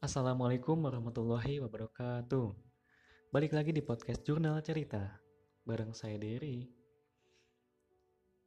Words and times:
Assalamualaikum 0.00 0.80
warahmatullahi 0.80 1.60
wabarakatuh. 1.60 2.56
Balik 3.36 3.52
lagi 3.52 3.68
di 3.68 3.84
podcast 3.84 4.24
Jurnal 4.24 4.56
Cerita 4.64 5.20
bareng 5.68 5.92
saya 5.92 6.16
Dery. 6.16 6.64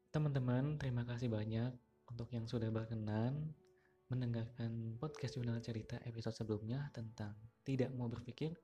Teman-teman, 0.09 0.81
terima 0.81 1.05
kasih 1.05 1.29
banyak 1.29 1.69
untuk 2.09 2.33
yang 2.33 2.49
sudah 2.49 2.73
berkenan 2.73 3.53
mendengarkan 4.09 4.97
podcast 4.97 5.37
Jurnal 5.37 5.61
Cerita 5.61 6.01
episode 6.09 6.33
sebelumnya 6.33 6.89
tentang 6.89 7.37
tidak 7.61 7.93
mau 7.93 8.09
berpikir 8.09 8.57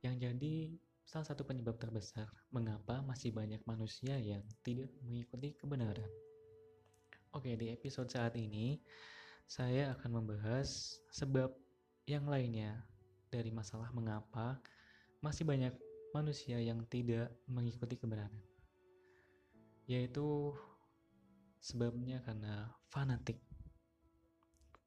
yang 0.00 0.16
jadi 0.16 0.72
salah 1.04 1.28
satu 1.28 1.44
penyebab 1.44 1.76
terbesar 1.76 2.32
mengapa 2.48 3.04
masih 3.04 3.28
banyak 3.36 3.60
manusia 3.68 4.16
yang 4.16 4.40
tidak 4.64 4.88
mengikuti 5.04 5.52
kebenaran. 5.60 6.08
Oke, 7.36 7.52
di 7.60 7.68
episode 7.76 8.08
saat 8.08 8.32
ini 8.40 8.80
saya 9.44 9.92
akan 9.92 10.24
membahas 10.24 10.96
sebab 11.12 11.52
yang 12.06 12.26
lainnya 12.26 12.82
dari 13.30 13.54
masalah 13.54 13.94
mengapa 13.94 14.58
masih 15.22 15.46
banyak 15.46 15.70
manusia 16.10 16.58
yang 16.58 16.82
tidak 16.90 17.30
mengikuti 17.46 17.94
kebenaran. 17.94 18.42
Yaitu 19.86 20.52
sebabnya 21.62 22.18
karena 22.26 22.74
fanatik. 22.90 23.38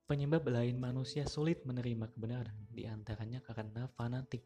Penyebab 0.06 0.46
lain 0.46 0.78
manusia 0.78 1.26
sulit 1.26 1.66
menerima 1.66 2.14
kebenaran 2.14 2.54
di 2.70 2.86
antaranya 2.86 3.42
karena 3.42 3.90
fanatik, 3.98 4.46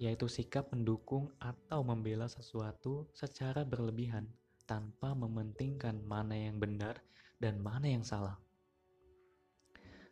yaitu 0.00 0.26
sikap 0.26 0.66
mendukung 0.74 1.30
atau 1.38 1.86
membela 1.86 2.26
sesuatu 2.26 3.06
secara 3.14 3.62
berlebihan 3.62 4.26
tanpa 4.66 5.14
mementingkan 5.14 6.02
mana 6.02 6.34
yang 6.34 6.58
benar 6.58 6.98
dan 7.38 7.62
mana 7.62 7.86
yang 7.86 8.02
salah 8.02 8.34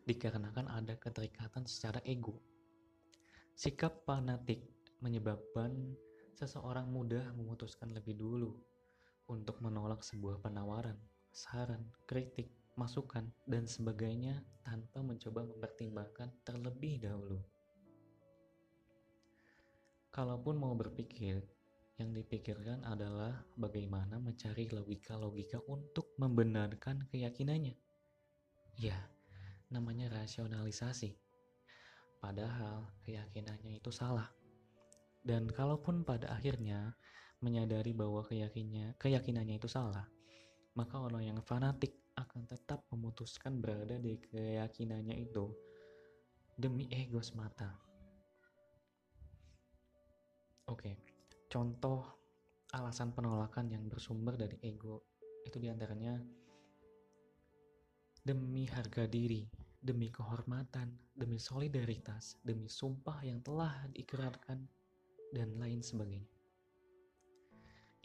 dikarenakan 0.08 0.68
ada 0.70 0.94
keterikatan 0.98 1.66
secara 1.66 2.02
ego. 2.02 2.40
Sikap 3.52 4.02
fanatik 4.02 4.64
menyebabkan 5.04 5.94
seseorang 6.34 6.88
mudah 6.88 7.34
memutuskan 7.36 7.92
lebih 7.94 8.18
dulu 8.18 8.56
untuk 9.30 9.60
menolak 9.62 10.02
sebuah 10.02 10.42
penawaran, 10.42 10.98
saran, 11.30 11.86
kritik, 12.08 12.50
masukan, 12.74 13.28
dan 13.46 13.68
sebagainya 13.68 14.40
tanpa 14.64 15.04
mencoba 15.04 15.46
mempertimbangkan 15.46 16.32
terlebih 16.42 16.98
dahulu. 17.02 17.38
Kalaupun 20.12 20.60
mau 20.60 20.76
berpikir, 20.76 21.40
yang 22.00 22.12
dipikirkan 22.12 22.82
adalah 22.88 23.44
bagaimana 23.54 24.16
mencari 24.16 24.68
logika-logika 24.72 25.60
untuk 25.68 26.16
membenarkan 26.16 27.04
keyakinannya. 27.08 27.76
Ya, 28.80 28.96
namanya 29.72 30.12
rasionalisasi. 30.12 31.16
Padahal 32.20 32.86
keyakinannya 33.02 33.80
itu 33.80 33.90
salah. 33.90 34.28
Dan 35.24 35.48
kalaupun 35.50 36.04
pada 36.04 36.30
akhirnya 36.30 36.94
menyadari 37.42 37.90
bahwa 37.90 38.22
keyakinannya, 38.22 38.94
keyakinannya 39.00 39.58
itu 39.58 39.66
salah, 39.66 40.06
maka 40.78 41.00
orang 41.02 41.34
yang 41.34 41.38
fanatik 41.42 41.98
akan 42.14 42.44
tetap 42.44 42.84
memutuskan 42.92 43.58
berada 43.58 43.96
di 43.98 44.20
keyakinannya 44.20 45.16
itu 45.18 45.50
demi 46.54 46.86
ego 46.92 47.18
semata. 47.24 47.72
Oke, 50.68 50.94
contoh 51.50 52.06
alasan 52.72 53.12
penolakan 53.12 53.68
yang 53.72 53.84
bersumber 53.88 54.38
dari 54.38 54.56
ego 54.62 55.04
itu 55.44 55.58
di 55.58 55.68
antaranya 55.68 56.16
demi 58.22 58.64
harga 58.70 59.04
diri, 59.10 59.42
demi 59.82 60.14
kehormatan, 60.14 60.94
demi 61.18 61.42
solidaritas, 61.42 62.38
demi 62.46 62.70
sumpah 62.70 63.18
yang 63.26 63.42
telah 63.42 63.82
diikrarkan, 63.90 64.62
dan 65.34 65.48
lain 65.58 65.82
sebagainya. 65.82 66.30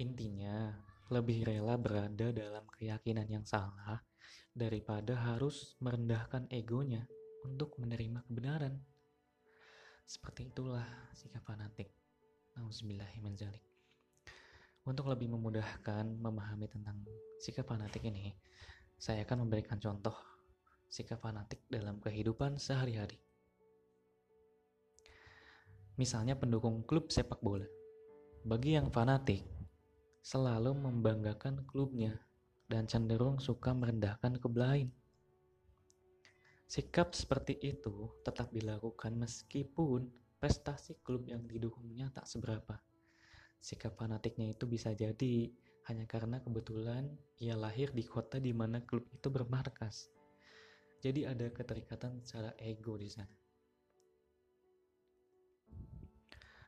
Intinya, 0.01 0.73
lebih 1.13 1.45
rela 1.45 1.75
berada 1.77 2.33
dalam 2.33 2.65
keyakinan 2.71 3.27
yang 3.29 3.45
salah 3.45 4.01
daripada 4.55 5.13
harus 5.13 5.77
merendahkan 5.83 6.49
egonya 6.49 7.05
untuk 7.45 7.77
menerima 7.77 8.25
kebenaran. 8.25 8.73
Seperti 10.07 10.49
itulah 10.49 10.87
sikap 11.13 11.45
fanatik. 11.45 11.93
Nauzubillahiminzalik. 12.57 13.61
Untuk 14.87 15.11
lebih 15.11 15.29
memudahkan 15.29 16.09
memahami 16.17 16.65
tentang 16.71 17.03
sikap 17.37 17.69
fanatik 17.69 18.01
ini, 18.07 18.33
saya 18.97 19.21
akan 19.27 19.45
memberikan 19.45 19.77
contoh 19.77 20.36
sikap 20.87 21.19
fanatik 21.19 21.59
dalam 21.67 21.99
kehidupan 21.99 22.55
sehari-hari. 22.57 23.19
Misalnya 25.97 26.37
pendukung 26.37 26.85
klub 26.85 27.09
sepak 27.09 27.41
bola. 27.41 27.65
Bagi 28.45 28.77
yang 28.77 28.93
fanatik, 28.93 29.43
selalu 30.21 30.75
membanggakan 30.75 31.63
klubnya 31.65 32.15
dan 32.67 32.83
cenderung 32.85 33.39
suka 33.39 33.71
merendahkan 33.71 34.37
klub 34.37 34.59
lain. 34.59 34.91
Sikap 36.67 37.15
seperti 37.15 37.55
itu 37.63 38.11
tetap 38.27 38.51
dilakukan 38.51 39.15
meskipun 39.15 40.11
prestasi 40.37 40.99
klub 40.99 41.25
yang 41.25 41.47
didukungnya 41.47 42.11
tak 42.11 42.27
seberapa. 42.27 42.75
Sikap 43.57 43.95
fanatiknya 43.95 44.51
itu 44.51 44.67
bisa 44.67 44.91
jadi 44.91 45.49
hanya 45.87 46.03
karena 46.03 46.43
kebetulan 46.43 47.07
ia 47.39 47.55
lahir 47.55 47.95
di 47.95 48.03
kota 48.03 48.37
di 48.37 48.51
mana 48.51 48.83
klub 48.83 49.07
itu 49.15 49.31
bermarkas. 49.31 50.11
Jadi 50.97 51.29
ada 51.29 51.45
keterikatan 51.53 52.25
secara 52.25 52.53
ego 52.57 52.97
di 52.97 53.09
sana. 53.09 53.37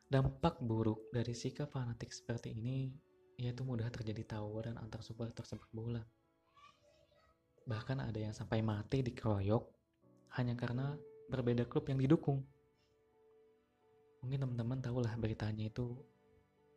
Dampak 0.10 0.58
buruk 0.66 1.14
dari 1.14 1.38
sikap 1.38 1.70
fanatik 1.70 2.10
seperti 2.10 2.58
ini 2.58 2.90
yaitu 3.40 3.64
mudah 3.64 3.88
terjadi 3.94 4.36
tawuran 4.38 4.76
antar 4.82 5.00
supporter 5.06 5.46
sepak 5.46 5.70
bola. 5.72 6.02
Bahkan 7.70 8.02
ada 8.02 8.18
yang 8.20 8.34
sampai 8.34 8.66
mati 8.66 9.06
dikeroyok 9.06 9.64
hanya 10.42 10.58
karena 10.58 10.98
berbeda 11.30 11.70
klub 11.70 11.86
yang 11.88 12.02
didukung. 12.02 12.42
Mungkin 14.26 14.44
teman-teman 14.44 14.82
tahulah 14.82 15.14
beritanya 15.16 15.70
itu 15.70 15.94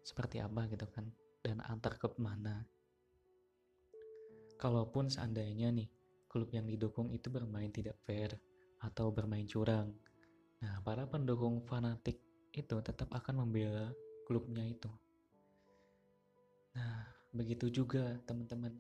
seperti 0.04 0.38
apa 0.38 0.68
gitu 0.68 0.86
kan 0.92 1.08
dan 1.42 1.58
antar 1.66 1.96
klub 1.98 2.14
mana. 2.20 2.62
Kalaupun 4.60 5.10
seandainya 5.10 5.74
nih, 5.74 5.90
klub 6.32 6.48
yang 6.56 6.64
didukung 6.64 7.12
itu 7.12 7.28
bermain 7.28 7.68
tidak 7.68 8.00
fair 8.08 8.32
atau 8.80 9.12
bermain 9.12 9.44
curang, 9.44 9.92
nah 10.58 10.80
para 10.80 11.04
pendukung 11.04 11.60
fanatik 11.68 12.18
itu 12.56 12.76
tetap 12.80 13.12
akan 13.12 13.44
membela 13.44 13.92
klubnya 14.26 14.64
itu. 14.64 14.90
Nah, 16.72 17.04
begitu 17.36 17.68
juga 17.68 18.16
teman-teman 18.24 18.72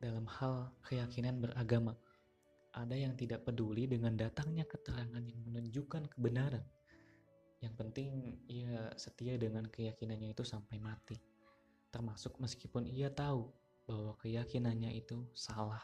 dalam 0.00 0.24
hal 0.26 0.72
keyakinan 0.88 1.38
beragama. 1.44 1.94
Ada 2.72 2.96
yang 2.96 3.14
tidak 3.14 3.44
peduli 3.44 3.86
dengan 3.86 4.16
datangnya 4.16 4.64
keterangan 4.64 5.22
yang 5.22 5.40
menunjukkan 5.44 6.08
kebenaran. 6.10 6.64
Yang 7.60 7.74
penting 7.78 8.10
ia 8.48 8.90
setia 8.96 9.36
dengan 9.36 9.68
keyakinannya 9.68 10.32
itu 10.32 10.42
sampai 10.42 10.80
mati 10.80 11.18
termasuk 11.88 12.36
meskipun 12.36 12.84
ia 12.88 13.08
tahu 13.08 13.48
bahwa 13.88 14.12
keyakinannya 14.20 14.92
itu 15.00 15.24
salah. 15.32 15.80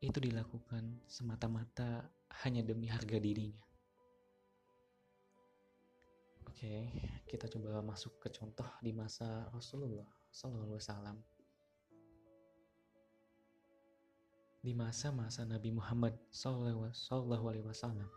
Itu 0.00 0.16
dilakukan 0.16 1.04
semata-mata 1.04 2.08
hanya 2.44 2.64
demi 2.64 2.88
harga 2.88 3.20
dirinya. 3.20 3.60
Oke, 6.48 6.88
kita 7.28 7.48
coba 7.52 7.84
masuk 7.84 8.16
ke 8.16 8.32
contoh 8.32 8.64
di 8.80 8.96
masa 8.96 9.44
Rasulullah 9.52 10.08
Wasallam. 10.72 11.20
Di 14.60 14.72
masa-masa 14.76 15.44
Nabi 15.44 15.72
Muhammad 15.72 16.16
Wasallam, 16.32 18.08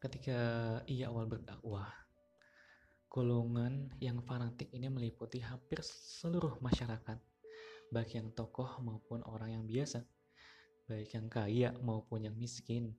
ketika 0.00 0.40
ia 0.84 1.08
awal 1.08 1.24
berdakwah, 1.24 1.88
Golongan 3.14 3.94
yang 4.02 4.18
fanatik 4.26 4.74
ini 4.74 4.90
meliputi 4.90 5.38
hampir 5.38 5.78
seluruh 5.86 6.58
masyarakat, 6.58 7.14
baik 7.94 8.10
yang 8.18 8.34
tokoh 8.34 8.82
maupun 8.82 9.22
orang 9.30 9.54
yang 9.54 9.64
biasa, 9.70 10.02
baik 10.84 11.16
yang 11.16 11.28
kaya 11.32 11.70
maupun 11.80 12.28
yang 12.28 12.36
miskin, 12.36 12.92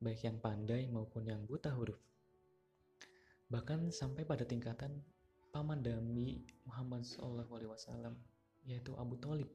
baik 0.00 0.24
yang 0.28 0.36
pandai 0.36 0.84
maupun 0.92 1.24
yang 1.24 1.40
buta 1.48 1.72
huruf. 1.72 1.96
Bahkan 3.48 3.88
sampai 3.88 4.28
pada 4.28 4.44
tingkatan 4.44 5.00
paman 5.54 5.80
dami 5.80 6.42
Muhammad 6.66 7.06
SAW, 7.06 8.12
yaitu 8.66 8.92
Abu 8.98 9.16
Talib. 9.20 9.48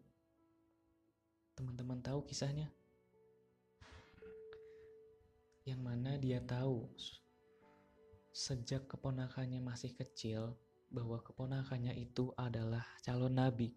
Teman-teman 1.53 1.99
tahu 1.99 2.23
kisahnya? 2.23 2.71
Yang 5.67 5.81
mana 5.83 6.15
dia 6.17 6.39
tahu 6.41 6.87
sejak 8.33 8.87
keponakannya 8.87 9.59
masih 9.59 9.91
kecil 9.93 10.55
bahwa 10.89 11.21
keponakannya 11.21 11.93
itu 11.99 12.33
adalah 12.39 12.87
calon 13.03 13.35
nabi. 13.35 13.75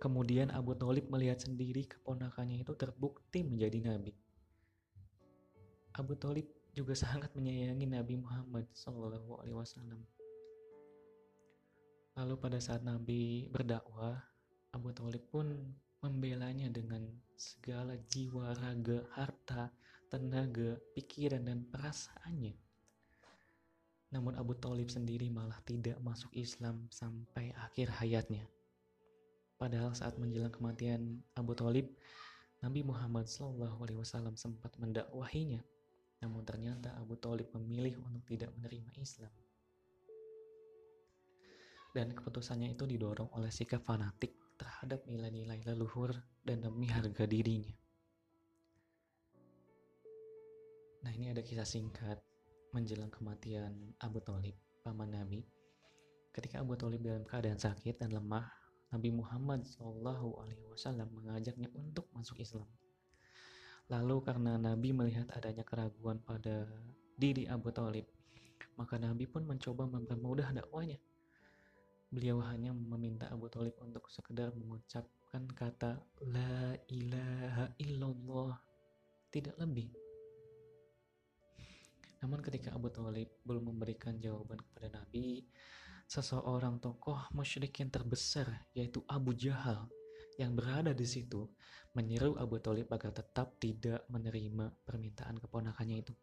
Kemudian 0.00 0.48
Abu 0.56 0.72
Talib 0.72 1.12
melihat 1.12 1.44
sendiri 1.44 1.84
keponakannya 1.84 2.64
itu 2.64 2.72
terbukti 2.72 3.44
menjadi 3.44 3.92
nabi. 3.92 4.16
Abu 5.92 6.16
Talib 6.16 6.48
juga 6.72 6.96
sangat 7.04 7.36
menyayangi 7.36 7.84
Nabi 7.84 8.14
Muhammad 8.16 8.64
Wasallam. 9.52 10.00
Lalu 12.16 12.34
pada 12.40 12.58
saat 12.58 12.80
Nabi 12.80 13.52
berdakwah, 13.52 14.18
Abu 14.72 14.88
Talib 14.96 15.20
pun 15.28 15.52
membelanya 16.00 16.72
dengan 16.72 17.04
segala 17.36 17.92
jiwa, 18.08 18.56
raga, 18.56 19.04
harta, 19.12 19.68
tenaga, 20.08 20.80
pikiran, 20.96 21.44
dan 21.44 21.68
perasaannya. 21.68 22.56
Namun 24.10 24.34
Abu 24.34 24.56
Talib 24.58 24.90
sendiri 24.90 25.30
malah 25.30 25.60
tidak 25.62 26.00
masuk 26.02 26.32
Islam 26.34 26.88
sampai 26.90 27.54
akhir 27.54 27.94
hayatnya. 28.00 28.42
Padahal 29.60 29.92
saat 29.92 30.16
menjelang 30.16 30.48
kematian 30.48 31.20
Abu 31.36 31.52
Talib, 31.52 31.92
Nabi 32.64 32.80
Muhammad 32.80 33.28
SAW 33.28 34.32
sempat 34.32 34.72
mendakwahinya. 34.80 35.60
Namun 36.24 36.48
ternyata 36.48 36.96
Abu 36.96 37.20
Talib 37.20 37.52
memilih 37.52 38.00
untuk 38.00 38.24
tidak 38.24 38.56
menerima 38.56 38.88
Islam. 38.96 39.28
Dan 41.92 42.16
keputusannya 42.16 42.72
itu 42.72 42.88
didorong 42.88 43.28
oleh 43.36 43.52
sikap 43.52 43.84
fanatik 43.84 44.32
terhadap 44.56 45.04
nilai-nilai 45.04 45.60
leluhur 45.68 46.16
dan 46.40 46.64
demi 46.64 46.88
harga 46.88 47.28
dirinya. 47.28 47.76
Nah 51.04 51.12
ini 51.12 51.32
ada 51.32 51.44
kisah 51.44 51.68
singkat 51.68 52.16
menjelang 52.72 53.12
kematian 53.12 53.92
Abu 54.00 54.24
Talib, 54.24 54.56
paman 54.80 55.12
Nabi. 55.12 55.44
Ketika 56.32 56.64
Abu 56.64 56.76
Talib 56.80 57.04
dalam 57.04 57.24
keadaan 57.28 57.56
sakit 57.56 58.00
dan 58.00 58.12
lemah, 58.12 58.59
Nabi 58.90 59.14
Muhammad 59.14 59.66
SAW 59.66 61.06
mengajaknya 61.14 61.70
untuk 61.78 62.10
masuk 62.10 62.42
Islam. 62.42 62.66
Lalu 63.90 64.22
karena 64.22 64.54
Nabi 64.58 64.94
melihat 64.94 65.26
adanya 65.34 65.66
keraguan 65.66 66.22
pada 66.22 66.66
diri 67.18 67.46
Abu 67.50 67.74
Talib, 67.74 68.06
maka 68.78 68.98
Nabi 68.98 69.26
pun 69.26 69.46
mencoba 69.46 69.86
mempermudah 69.86 70.54
dakwanya. 70.54 70.98
Beliau 72.10 72.42
hanya 72.42 72.74
meminta 72.74 73.30
Abu 73.30 73.46
Talib 73.46 73.78
untuk 73.78 74.10
sekedar 74.10 74.50
mengucapkan 74.58 75.46
kata 75.54 76.02
La 76.26 76.74
ilaha 76.90 77.70
illallah, 77.78 78.58
tidak 79.30 79.54
lebih. 79.62 79.94
Namun 82.20 82.44
ketika 82.44 82.76
Abu 82.76 82.92
Thalib 82.92 83.32
belum 83.48 83.72
memberikan 83.72 84.20
jawaban 84.20 84.60
kepada 84.60 85.00
Nabi, 85.00 85.46
seseorang 86.10 86.82
tokoh 86.82 87.30
musyrik 87.30 87.70
yang 87.78 87.86
terbesar 87.86 88.66
yaitu 88.74 88.98
Abu 89.06 89.30
Jahal 89.30 89.86
yang 90.42 90.58
berada 90.58 90.90
di 90.90 91.06
situ 91.06 91.46
menyeru 91.94 92.34
Abu 92.34 92.58
Thalib 92.58 92.90
agar 92.90 93.14
tetap 93.14 93.54
tidak 93.62 94.02
menerima 94.10 94.74
permintaan 94.82 95.38
keponakannya 95.38 96.02
itu. 96.02 96.14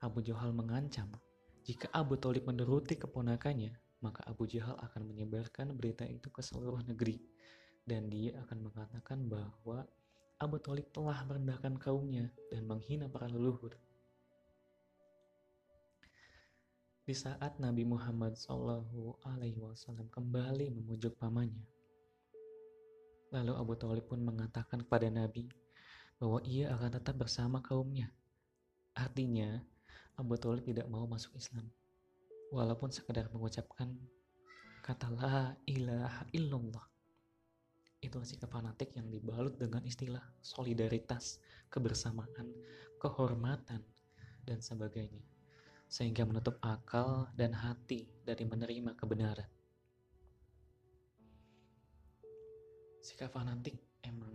Abu 0.00 0.24
Jahal 0.24 0.56
mengancam, 0.56 1.12
jika 1.60 1.92
Abu 1.92 2.16
Thalib 2.16 2.48
menuruti 2.48 2.96
keponakannya, 2.96 3.76
maka 4.00 4.24
Abu 4.24 4.48
Jahal 4.48 4.80
akan 4.80 5.12
menyebarkan 5.12 5.76
berita 5.76 6.08
itu 6.08 6.32
ke 6.32 6.40
seluruh 6.40 6.80
negeri 6.88 7.20
dan 7.84 8.08
dia 8.08 8.40
akan 8.48 8.64
mengatakan 8.64 9.28
bahwa 9.28 9.84
Abu 10.40 10.56
Thalib 10.56 10.88
telah 10.88 11.20
merendahkan 11.28 11.76
kaumnya 11.76 12.32
dan 12.48 12.64
menghina 12.64 13.12
para 13.12 13.28
leluhur. 13.28 13.76
Di 17.04 17.12
saat 17.12 17.60
Nabi 17.60 17.84
Muhammad 17.84 18.32
Shallallahu 18.32 19.20
Alaihi 19.28 19.60
Wasallam 19.60 20.08
kembali 20.08 20.72
memujuk 20.72 21.12
pamannya, 21.20 21.68
lalu 23.28 23.52
Abu 23.60 23.76
Talib 23.76 24.08
pun 24.08 24.24
mengatakan 24.24 24.80
kepada 24.80 25.12
Nabi 25.12 25.44
bahwa 26.16 26.40
ia 26.48 26.72
akan 26.72 26.96
tetap 26.96 27.20
bersama 27.20 27.60
kaumnya. 27.60 28.08
Artinya, 28.96 29.60
Abu 30.16 30.40
Talib 30.40 30.64
tidak 30.64 30.88
mau 30.88 31.04
masuk 31.04 31.36
Islam, 31.36 31.68
walaupun 32.48 32.88
sekedar 32.88 33.28
mengucapkan 33.36 33.92
kata 34.80 35.12
la 35.12 35.52
ilaha 35.68 36.24
illallah. 36.32 36.88
Itulah 38.00 38.24
sikap 38.24 38.48
fanatik 38.48 38.96
yang 38.96 39.12
dibalut 39.12 39.60
dengan 39.60 39.84
istilah 39.84 40.24
solidaritas, 40.40 41.36
kebersamaan, 41.68 42.48
kehormatan, 42.96 43.84
dan 44.48 44.64
sebagainya 44.64 45.33
sehingga 45.88 46.26
menutup 46.26 46.58
akal 46.64 47.28
dan 47.36 47.54
hati 47.54 48.08
dari 48.24 48.44
menerima 48.44 48.96
kebenaran. 48.98 49.48
Sikap 53.04 53.36
fanatik 53.36 53.76
emang 54.00 54.32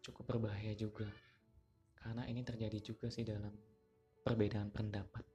cukup 0.00 0.36
berbahaya 0.36 0.72
juga, 0.78 1.10
karena 1.98 2.24
ini 2.30 2.46
terjadi 2.46 2.78
juga 2.78 3.10
sih 3.10 3.26
dalam 3.26 3.50
perbedaan 4.22 4.70
pendapat. 4.70 5.26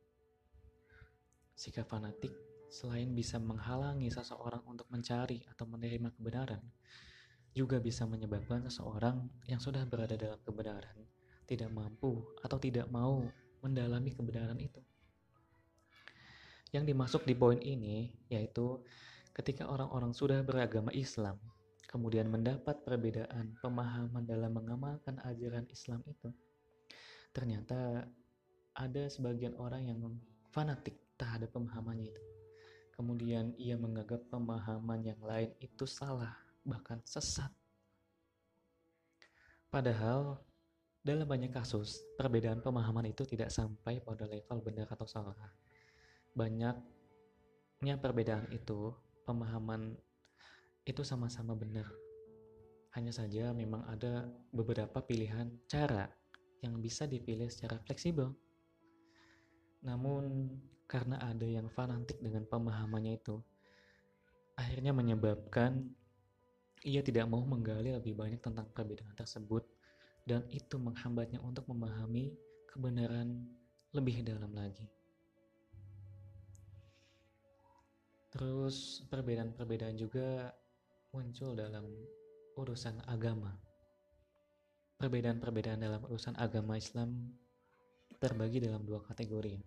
Sikap 1.54 1.92
fanatik 1.92 2.32
selain 2.72 3.12
bisa 3.12 3.42
menghalangi 3.42 4.08
seseorang 4.08 4.64
untuk 4.64 4.88
mencari 4.88 5.44
atau 5.52 5.68
menerima 5.68 6.16
kebenaran, 6.16 6.64
juga 7.52 7.82
bisa 7.84 8.08
menyebabkan 8.08 8.64
seseorang 8.64 9.28
yang 9.50 9.60
sudah 9.60 9.84
berada 9.84 10.16
dalam 10.16 10.40
kebenaran 10.46 10.96
tidak 11.50 11.74
mampu 11.74 12.22
atau 12.46 12.62
tidak 12.62 12.86
mau 12.94 13.26
mendalami 13.66 14.14
kebenaran 14.14 14.62
itu. 14.62 14.78
Yang 16.70 16.84
dimasuk 16.94 17.22
di 17.26 17.34
poin 17.34 17.58
ini 17.62 18.14
yaitu 18.30 18.78
ketika 19.34 19.66
orang-orang 19.66 20.14
sudah 20.14 20.46
beragama 20.46 20.94
Islam, 20.94 21.42
kemudian 21.90 22.30
mendapat 22.30 22.86
perbedaan 22.86 23.58
pemahaman 23.58 24.22
dalam 24.28 24.54
mengamalkan 24.54 25.18
ajaran 25.26 25.66
Islam 25.74 26.06
itu, 26.06 26.30
ternyata 27.34 28.06
ada 28.78 29.04
sebagian 29.10 29.58
orang 29.58 29.90
yang 29.90 30.00
fanatik 30.54 30.94
terhadap 31.18 31.50
pemahamannya 31.52 32.14
itu. 32.14 32.24
Kemudian 32.94 33.56
ia 33.58 33.80
menganggap 33.80 34.28
pemahaman 34.30 35.02
yang 35.02 35.22
lain 35.24 35.50
itu 35.64 35.88
salah, 35.88 36.36
bahkan 36.68 37.00
sesat. 37.08 37.50
Padahal 39.72 40.38
dalam 41.00 41.24
banyak 41.24 41.50
kasus, 41.50 42.04
perbedaan 42.20 42.60
pemahaman 42.60 43.08
itu 43.08 43.24
tidak 43.24 43.50
sampai 43.56 44.04
pada 44.04 44.28
level 44.28 44.60
benar 44.60 44.92
atau 44.92 45.08
salah 45.08 45.34
banyaknya 46.34 47.96
perbedaan 48.02 48.50
itu, 48.54 48.94
pemahaman 49.26 49.98
itu 50.86 51.02
sama-sama 51.06 51.54
benar. 51.54 51.86
Hanya 52.98 53.14
saja 53.14 53.54
memang 53.54 53.86
ada 53.86 54.26
beberapa 54.50 55.00
pilihan 55.06 55.54
cara 55.70 56.10
yang 56.66 56.82
bisa 56.82 57.06
dipilih 57.06 57.48
secara 57.48 57.78
fleksibel. 57.86 58.34
Namun 59.86 60.50
karena 60.90 61.22
ada 61.22 61.46
yang 61.46 61.70
fanatik 61.70 62.18
dengan 62.20 62.50
pemahamannya 62.50 63.22
itu, 63.22 63.38
akhirnya 64.58 64.92
menyebabkan 64.92 65.86
ia 66.84 67.04
tidak 67.04 67.28
mau 67.28 67.44
menggali 67.44 67.92
lebih 67.92 68.16
banyak 68.16 68.40
tentang 68.40 68.68
perbedaan 68.72 69.14
tersebut 69.14 69.68
dan 70.24 70.44
itu 70.50 70.80
menghambatnya 70.80 71.44
untuk 71.44 71.68
memahami 71.68 72.32
kebenaran 72.72 73.46
lebih 73.92 74.24
dalam 74.24 74.52
lagi. 74.54 74.99
Terus 78.30 79.02
perbedaan-perbedaan 79.10 79.98
juga 79.98 80.54
muncul 81.10 81.58
dalam 81.58 81.90
urusan 82.54 83.02
agama. 83.10 83.58
Perbedaan-perbedaan 85.02 85.82
dalam 85.82 86.06
urusan 86.06 86.38
agama 86.38 86.78
Islam 86.78 87.34
terbagi 88.20 88.62
dalam 88.62 88.86
dua 88.86 89.02
kategori, 89.02 89.58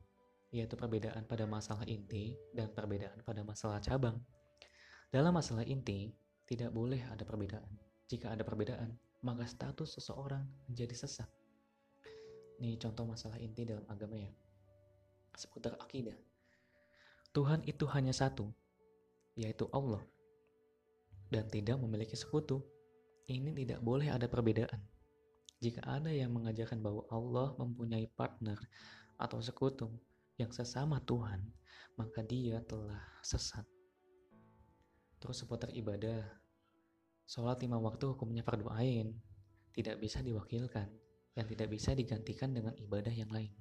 yaitu 0.54 0.74
perbedaan 0.76 1.24
pada 1.24 1.48
masalah 1.48 1.82
inti 1.88 2.36
dan 2.52 2.70
perbedaan 2.70 3.18
pada 3.24 3.42
masalah 3.42 3.80
cabang. 3.80 4.20
Dalam 5.10 5.32
masalah 5.32 5.64
inti, 5.66 6.12
tidak 6.46 6.70
boleh 6.70 7.00
ada 7.08 7.24
perbedaan. 7.24 7.68
Jika 8.06 8.36
ada 8.36 8.44
perbedaan, 8.44 8.92
maka 9.24 9.48
status 9.48 9.98
seseorang 9.98 10.44
menjadi 10.68 10.94
sesat. 10.94 11.28
Ini 12.60 12.78
contoh 12.78 13.08
masalah 13.08 13.40
inti 13.42 13.66
dalam 13.66 13.82
agama 13.88 14.20
ya, 14.20 14.30
seputar 15.34 15.74
akidah. 15.80 16.14
Tuhan 17.32 17.64
itu 17.64 17.88
hanya 17.88 18.12
satu, 18.12 18.52
yaitu 19.40 19.64
Allah, 19.72 20.04
dan 21.32 21.48
tidak 21.48 21.80
memiliki 21.80 22.12
sekutu. 22.12 22.60
Ini 23.24 23.56
tidak 23.56 23.80
boleh 23.80 24.12
ada 24.12 24.28
perbedaan. 24.28 24.84
Jika 25.64 25.80
ada 25.86 26.12
yang 26.12 26.36
mengajarkan 26.36 26.84
bahwa 26.84 27.08
Allah 27.08 27.56
mempunyai 27.56 28.04
partner 28.12 28.60
atau 29.16 29.40
sekutu 29.40 29.88
yang 30.36 30.52
sesama 30.52 31.00
Tuhan, 31.08 31.40
maka 31.96 32.20
dia 32.20 32.60
telah 32.68 33.00
sesat. 33.24 33.64
Terus 35.16 35.40
seputar 35.40 35.72
ibadah, 35.72 36.28
sholat 37.24 37.62
lima 37.64 37.80
waktu 37.80 38.12
hukumnya 38.12 38.44
fardu 38.44 38.68
ain, 38.76 39.16
tidak 39.72 40.02
bisa 40.04 40.20
diwakilkan, 40.20 40.90
yang 41.32 41.46
tidak 41.48 41.72
bisa 41.72 41.96
digantikan 41.96 42.52
dengan 42.52 42.76
ibadah 42.76 43.14
yang 43.14 43.32
lain. 43.32 43.54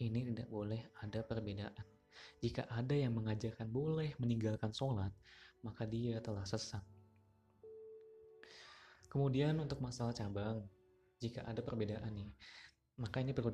Ini 0.00 0.32
tidak 0.32 0.48
boleh 0.48 0.88
ada 1.04 1.20
perbedaan. 1.20 1.93
Jika 2.40 2.68
ada 2.70 2.94
yang 2.94 3.16
mengajarkan 3.16 3.68
boleh 3.70 4.14
meninggalkan 4.20 4.70
sholat, 4.70 5.10
maka 5.64 5.88
dia 5.88 6.20
telah 6.20 6.44
sesat. 6.44 6.82
Kemudian 9.08 9.58
untuk 9.62 9.78
masalah 9.78 10.10
cabang, 10.10 10.66
jika 11.22 11.46
ada 11.46 11.62
perbedaan 11.62 12.10
nih, 12.10 12.30
Maka 12.94 13.18
ini 13.18 13.34
perlu 13.34 13.50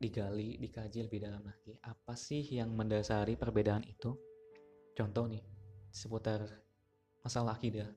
digali, 0.00 0.56
dikaji 0.56 1.04
lebih 1.04 1.20
dalam 1.20 1.44
lagi. 1.44 1.76
Apa 1.84 2.16
sih 2.16 2.40
yang 2.40 2.72
mendasari 2.72 3.36
perbedaan 3.36 3.84
itu? 3.84 4.16
Contoh 4.96 5.28
nih, 5.28 5.44
seputar 5.92 6.48
masalah 7.20 7.60
akidah. 7.60 7.92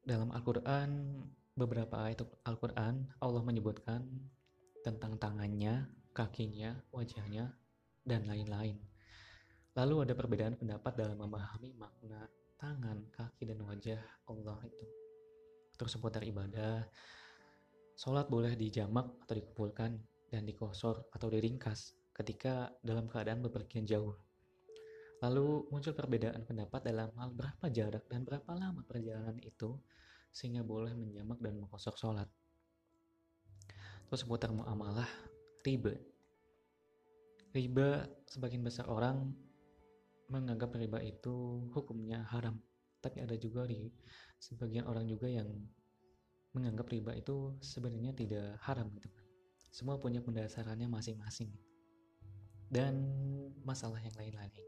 Dalam 0.00 0.32
Al-Quran, 0.32 1.20
beberapa 1.52 2.08
ayat 2.08 2.24
Al-Quran, 2.48 3.04
Allah 3.20 3.42
menyebutkan 3.44 4.08
tentang 4.80 5.20
tangannya, 5.20 5.92
kakinya, 6.16 6.80
wajahnya, 6.88 7.52
dan 8.04 8.26
lain-lain. 8.26 8.76
Lalu 9.76 10.08
ada 10.08 10.14
perbedaan 10.18 10.58
pendapat 10.58 10.92
dalam 10.98 11.18
memahami 11.18 11.70
makna 11.78 12.26
tangan, 12.58 13.06
kaki, 13.14 13.48
dan 13.48 13.62
wajah 13.64 14.02
Allah 14.28 14.58
itu. 14.66 14.86
Terus 15.78 15.96
seputar 15.96 16.20
ibadah, 16.26 16.84
Sholat 18.00 18.32
boleh 18.32 18.56
dijamak 18.56 19.12
atau 19.28 19.36
dikumpulkan 19.36 19.92
dan 20.32 20.48
dikosor 20.48 21.12
atau 21.12 21.28
diringkas 21.28 21.92
ketika 22.16 22.72
dalam 22.80 23.04
keadaan 23.04 23.44
bepergian 23.44 23.84
jauh. 23.84 24.16
Lalu 25.20 25.68
muncul 25.68 25.92
perbedaan 25.92 26.48
pendapat 26.48 26.80
dalam 26.80 27.12
hal 27.20 27.28
berapa 27.36 27.68
jarak 27.68 28.08
dan 28.08 28.24
berapa 28.24 28.48
lama 28.56 28.80
perjalanan 28.88 29.36
itu 29.44 29.76
sehingga 30.32 30.64
boleh 30.64 30.96
menjamak 30.96 31.44
dan 31.44 31.60
mengkosor 31.60 31.92
sholat. 32.00 32.24
Terus 34.08 34.24
seputar 34.24 34.48
muamalah 34.48 35.08
riba. 35.60 35.92
Riba 37.50 38.06
sebagian 38.30 38.62
besar 38.62 38.86
orang 38.86 39.34
menganggap 40.30 40.70
riba 40.78 41.02
itu 41.02 41.66
hukumnya 41.74 42.22
haram. 42.30 42.58
Tapi 43.02 43.26
ada 43.26 43.34
juga 43.34 43.66
di 43.66 43.90
sebagian 44.38 44.86
orang 44.86 45.08
juga 45.10 45.26
yang 45.26 45.50
menganggap 46.54 46.90
riba 46.90 47.14
itu 47.18 47.58
sebenarnya 47.58 48.14
tidak 48.14 48.58
haram 48.62 48.86
gitu 48.94 49.10
kan. 49.10 49.26
Semua 49.70 49.98
punya 49.98 50.22
pendasarannya 50.22 50.86
masing-masing 50.90 51.50
dan 52.70 53.06
masalah 53.66 53.98
yang 53.98 54.14
lain-lainnya. 54.14 54.66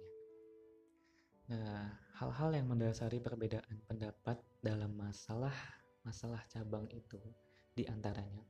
Nah, 1.50 1.90
hal-hal 2.18 2.50
yang 2.54 2.66
mendasari 2.70 3.18
perbedaan 3.18 3.82
pendapat 3.86 4.38
dalam 4.62 4.94
masalah 4.94 5.54
masalah 6.02 6.42
cabang 6.50 6.86
itu 6.90 7.18
di 7.78 7.86
antaranya 7.86 8.42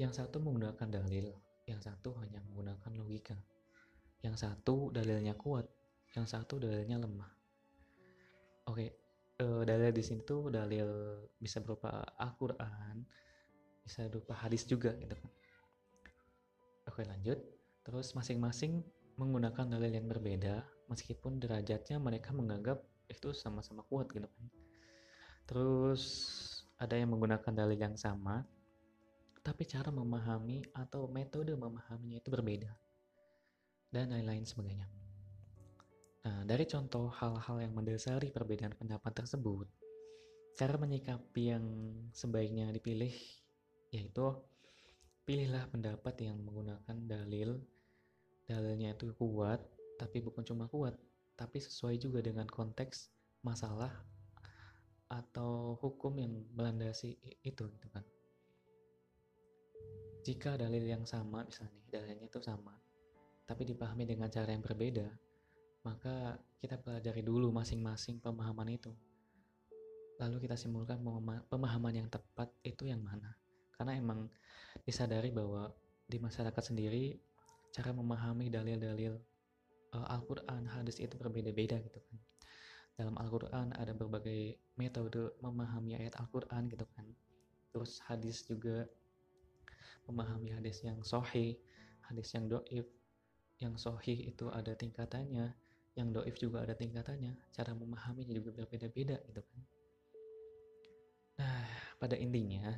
yang 0.00 0.12
satu 0.12 0.40
menggunakan 0.40 0.88
dalil, 0.88 1.28
yang 1.72 1.80
satu 1.80 2.12
hanya 2.20 2.44
menggunakan 2.44 2.92
logika. 2.92 3.36
Yang 4.20 4.44
satu 4.44 4.92
dalilnya 4.92 5.34
kuat, 5.34 5.66
yang 6.14 6.28
satu 6.28 6.60
dalilnya 6.60 7.00
lemah. 7.00 7.32
Oke, 8.70 9.02
uh, 9.42 9.62
dalil 9.66 9.90
di 9.90 10.02
sini 10.04 10.22
tuh 10.22 10.52
dalil 10.52 10.86
bisa 11.40 11.58
berupa 11.58 12.04
Al-Quran 12.20 13.02
bisa 13.82 14.06
berupa 14.06 14.38
hadis 14.38 14.62
juga 14.64 14.94
gitu 14.94 15.14
kan 15.18 15.32
oke 16.86 17.02
lanjut 17.02 17.38
terus 17.82 18.14
masing-masing 18.14 18.82
menggunakan 19.18 19.66
dalil 19.66 19.90
yang 19.90 20.06
berbeda 20.06 20.62
meskipun 20.86 21.42
derajatnya 21.42 21.98
mereka 21.98 22.30
menganggap 22.30 22.78
itu 23.10 23.34
sama-sama 23.34 23.82
kuat 23.90 24.08
gitu 24.14 24.26
kan 24.30 24.46
terus 25.50 26.02
ada 26.78 26.94
yang 26.94 27.10
menggunakan 27.10 27.52
dalil 27.52 27.78
yang 27.78 27.98
sama 27.98 28.46
tapi 29.42 29.66
cara 29.66 29.90
memahami 29.90 30.62
atau 30.70 31.10
metode 31.10 31.54
memahaminya 31.58 32.22
itu 32.22 32.30
berbeda. 32.30 32.70
Dan 33.92 34.14
lain-lain 34.14 34.46
sebagainya. 34.46 34.88
Nah, 36.22 36.46
dari 36.46 36.64
contoh 36.64 37.10
hal-hal 37.18 37.60
yang 37.60 37.74
mendasari 37.74 38.30
perbedaan 38.30 38.72
pendapat 38.78 39.12
tersebut, 39.12 39.66
cara 40.54 40.78
menyikapi 40.78 41.42
yang 41.52 41.66
sebaiknya 42.14 42.70
dipilih 42.70 43.12
yaitu 43.92 44.24
pilihlah 45.28 45.68
pendapat 45.68 46.14
yang 46.24 46.40
menggunakan 46.40 46.96
dalil. 47.04 47.60
Dalilnya 48.48 48.96
itu 48.96 49.12
kuat 49.18 49.60
tapi 50.00 50.18
bukan 50.18 50.42
cuma 50.42 50.66
kuat 50.66 50.98
tapi 51.38 51.62
sesuai 51.62 51.98
juga 52.00 52.18
dengan 52.22 52.46
konteks 52.50 53.10
masalah 53.46 53.90
atau 55.06 55.76
hukum 55.78 56.16
yang 56.18 56.32
melandasi 56.56 57.18
itu 57.44 57.68
gitu 57.68 57.88
kan 57.92 58.04
jika 60.22 60.54
dalil 60.54 60.82
yang 60.86 61.04
sama 61.06 61.42
misalnya 61.42 61.82
dalilnya 61.90 62.26
itu 62.26 62.40
sama 62.42 62.74
tapi 63.46 63.66
dipahami 63.66 64.06
dengan 64.06 64.30
cara 64.30 64.54
yang 64.54 64.62
berbeda 64.62 65.06
maka 65.82 66.38
kita 66.62 66.78
pelajari 66.78 67.26
dulu 67.26 67.50
masing-masing 67.50 68.22
pemahaman 68.22 68.70
itu. 68.70 68.94
Lalu 70.22 70.46
kita 70.46 70.54
simpulkan 70.54 71.02
pemahaman 71.50 72.06
yang 72.06 72.08
tepat 72.08 72.54
itu 72.62 72.86
yang 72.86 73.02
mana. 73.02 73.34
Karena 73.74 73.98
emang 73.98 74.30
disadari 74.86 75.34
bahwa 75.34 75.74
di 76.06 76.22
masyarakat 76.22 76.62
sendiri 76.62 77.18
cara 77.74 77.90
memahami 77.90 78.46
dalil-dalil 78.46 79.18
uh, 79.98 80.06
Al-Quran, 80.14 80.70
hadis 80.70 81.02
itu 81.02 81.18
berbeda-beda 81.18 81.82
gitu 81.82 81.98
kan. 81.98 82.18
Dalam 82.94 83.18
Al-Quran 83.18 83.74
ada 83.74 83.90
berbagai 83.90 84.54
metode 84.78 85.34
memahami 85.42 85.98
ayat 85.98 86.14
Al-Quran 86.22 86.70
gitu 86.70 86.86
kan. 86.94 87.10
Terus 87.74 87.98
hadis 88.06 88.46
juga 88.46 88.86
memahami 90.06 90.54
hadis 90.54 90.82
yang 90.82 91.00
sohih, 91.02 91.58
hadis 92.06 92.28
yang 92.34 92.50
doif. 92.50 92.86
Yang 93.62 93.74
sohih 93.86 94.34
itu 94.34 94.50
ada 94.50 94.74
tingkatannya, 94.74 95.54
yang 95.94 96.08
doif 96.10 96.34
juga 96.40 96.66
ada 96.66 96.74
tingkatannya. 96.74 97.36
Cara 97.54 97.72
memahaminya 97.76 98.34
juga 98.34 98.50
berbeda-beda 98.62 99.22
gitu 99.28 99.42
kan. 99.42 99.62
Nah 101.38 101.66
pada 101.98 102.18
intinya 102.18 102.74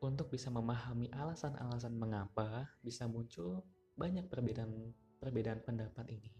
untuk 0.00 0.30
bisa 0.30 0.52
memahami 0.52 1.10
alasan-alasan 1.10 1.96
mengapa 1.96 2.68
bisa 2.84 3.08
muncul 3.08 3.64
banyak 3.96 4.28
perbedaan 4.28 4.92
perbedaan 5.18 5.60
pendapat 5.64 6.06
ini. 6.12 6.30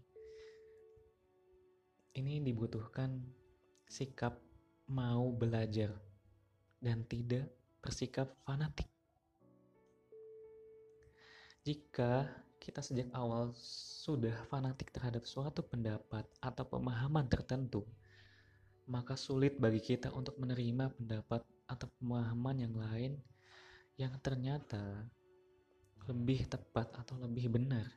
Ini 2.17 2.41
dibutuhkan 2.41 3.21
sikap 3.85 4.41
mau 4.89 5.29
belajar 5.33 5.93
dan 6.81 7.03
tidak 7.05 7.51
bersikap 7.81 8.33
fanatik 8.45 8.89
jika 11.67 12.23
kita 12.63 12.79
sejak 12.79 13.11
awal 13.11 13.51
sudah 13.59 14.31
fanatik 14.47 14.87
terhadap 14.87 15.27
suatu 15.27 15.59
pendapat 15.59 16.23
atau 16.39 16.63
pemahaman 16.63 17.27
tertentu, 17.27 17.83
maka 18.87 19.19
sulit 19.19 19.59
bagi 19.59 19.83
kita 19.83 20.15
untuk 20.15 20.39
menerima 20.39 20.95
pendapat 20.95 21.43
atau 21.67 21.91
pemahaman 21.99 22.63
yang 22.63 22.71
lain 22.71 23.19
yang 23.99 24.15
ternyata 24.23 25.11
lebih 26.07 26.47
tepat 26.47 26.87
atau 26.95 27.19
lebih 27.19 27.51
benar. 27.51 27.91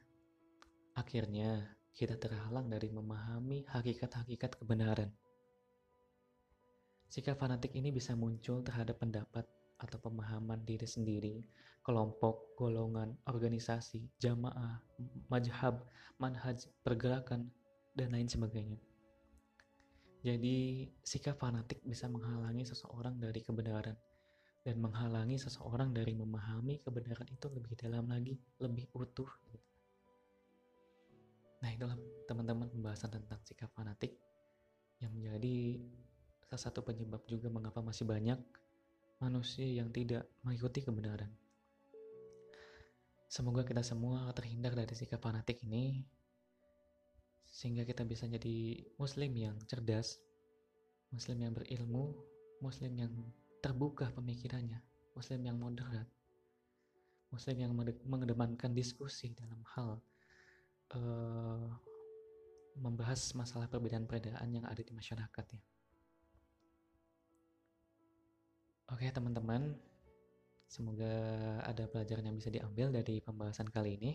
Akhirnya, 0.98 1.62
kita 1.94 2.18
terhalang 2.18 2.66
dari 2.66 2.90
memahami 2.90 3.70
hakikat-hakikat 3.70 4.58
kebenaran. 4.58 5.14
Sikap 7.06 7.38
fanatik 7.38 7.70
ini 7.78 7.94
bisa 7.94 8.18
muncul 8.18 8.66
terhadap 8.66 8.98
pendapat 8.98 9.46
atau 9.78 9.98
pemahaman 10.02 10.58
diri 10.66 10.90
sendiri, 10.90 11.46
kelompok, 11.80 12.54
golongan, 12.56 13.16
organisasi, 13.25 14.04
jamaah, 14.20 14.80
majhab, 15.32 15.80
manhaj, 16.20 16.68
pergerakan, 16.84 17.49
dan 17.96 18.12
lain 18.12 18.28
sebagainya. 18.28 18.78
Jadi, 20.20 20.84
sikap 21.00 21.40
fanatik 21.40 21.80
bisa 21.80 22.04
menghalangi 22.04 22.68
seseorang 22.68 23.16
dari 23.16 23.40
kebenaran 23.40 23.96
dan 24.60 24.76
menghalangi 24.76 25.40
seseorang 25.40 25.96
dari 25.96 26.12
memahami 26.12 26.84
kebenaran 26.84 27.25
itu 27.32 27.49
lebih 27.49 27.72
dalam 27.80 28.04
lagi, 28.12 28.37
lebih 28.60 28.84
utuh. 28.92 29.28
Nah, 31.64 31.70
itulah 31.72 31.96
teman-teman 32.28 32.68
pembahasan 32.68 33.08
tentang 33.08 33.40
sikap 33.49 33.72
fanatik 33.72 34.12
yang 35.00 35.16
menjadi 35.16 35.80
salah 36.44 36.62
satu 36.68 36.84
penyebab 36.84 37.25
juga 37.25 37.49
mengapa 37.49 37.80
masih 37.80 38.04
banyak 38.04 38.37
manusia 39.20 39.64
yang 39.64 39.88
tidak 39.88 40.28
mengikuti 40.44 40.84
kebenaran. 40.84 41.32
Semoga 43.30 43.62
kita 43.62 43.87
semua 43.87 44.26
terhindar 44.34 44.75
dari 44.75 44.90
sikap 44.90 45.22
fanatik 45.22 45.62
ini, 45.62 46.02
sehingga 47.46 47.87
kita 47.87 48.02
bisa 48.02 48.26
jadi 48.26 48.82
Muslim 48.99 49.30
yang 49.38 49.54
cerdas, 49.70 50.18
Muslim 51.14 51.38
yang 51.46 51.54
berilmu, 51.54 52.10
Muslim 52.58 52.90
yang 52.99 53.14
terbuka 53.62 54.10
pemikirannya, 54.10 54.82
Muslim 55.14 55.46
yang 55.46 55.62
moderat, 55.62 56.10
Muslim 57.30 57.56
yang 57.62 57.72
mengedepankan 58.02 58.75
diskusi 58.75 59.30
dalam 59.38 59.62
hal 59.78 60.02
uh, 60.99 61.70
membahas 62.82 63.30
masalah 63.38 63.70
perbedaan-perbedaan 63.70 64.50
yang 64.50 64.66
ada 64.66 64.82
di 64.82 64.90
masyarakat 64.90 65.46
ya. 65.54 65.62
Oke 68.90 69.06
teman-teman, 69.14 69.78
semoga 70.70 71.10
ada 71.66 71.90
pelajaran 71.90 72.30
yang 72.30 72.38
bisa 72.38 72.48
diambil 72.48 72.94
dari 72.94 73.18
pembahasan 73.18 73.66
kali 73.66 73.98
ini. 73.98 74.12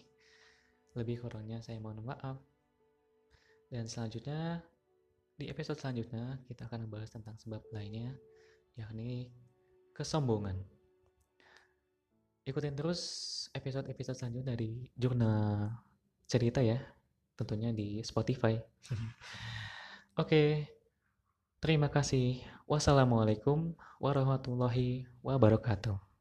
Lebih 0.95 1.27
kurangnya 1.27 1.59
saya 1.59 1.83
mohon 1.83 2.00
maaf. 2.00 2.39
Dan 3.67 3.91
selanjutnya, 3.91 4.63
di 5.35 5.51
episode 5.51 5.75
selanjutnya 5.75 6.39
kita 6.47 6.71
akan 6.71 6.88
membahas 6.88 7.12
tentang 7.12 7.35
sebab 7.35 7.59
lainnya, 7.75 8.15
yakni 8.79 9.35
kesombongan. 9.91 10.55
ikutin 12.45 12.77
terus 12.77 13.01
episode-episode 13.57 14.21
selanjutnya 14.21 14.53
dari 14.53 14.85
jurnal 14.93 15.74
cerita 16.29 16.62
ya, 16.62 16.77
tentunya 17.33 17.74
di 17.74 18.05
Spotify. 18.05 18.53
Oke, 20.21 20.69
terima 21.57 21.89
kasih. 21.89 22.45
Wassalamualaikum 22.69 23.74
warahmatullahi 23.97 25.09
wabarakatuh. 25.25 26.14